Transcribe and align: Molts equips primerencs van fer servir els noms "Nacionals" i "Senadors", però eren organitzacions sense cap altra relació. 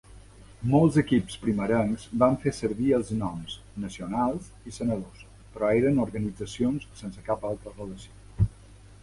Molts 0.69 0.95
equips 1.01 1.35
primerencs 1.43 2.05
van 2.23 2.37
fer 2.45 2.53
servir 2.59 2.87
els 2.99 3.11
noms 3.19 3.59
"Nacionals" 3.85 4.49
i 4.73 4.75
"Senadors", 4.79 5.29
però 5.53 5.71
eren 5.83 6.03
organitzacions 6.07 6.91
sense 7.05 7.29
cap 7.31 7.47
altra 7.53 7.77
relació. 7.79 8.51